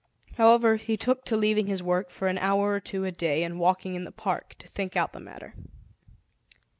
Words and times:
However, 0.33 0.77
he 0.77 0.97
took 0.97 1.25
to 1.25 1.37
leaving 1.37 1.67
his 1.67 1.83
work 1.83 2.09
for 2.09 2.27
an 2.27 2.39
hour 2.39 2.71
or 2.71 2.79
two 2.79 3.05
a 3.05 3.11
day 3.11 3.43
and 3.43 3.59
walking 3.59 3.93
in 3.93 4.03
the 4.03 4.11
park, 4.11 4.55
to 4.57 4.67
think 4.67 4.95
out 4.97 5.13
the 5.13 5.19
matter. 5.19 5.53